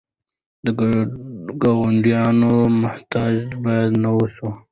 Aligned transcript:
د 0.65 0.67
ګاونډیانو 1.61 2.53
محتاج 2.81 3.35
باید 3.63 3.91
نه 4.03 4.09
اوسو. 4.15 4.47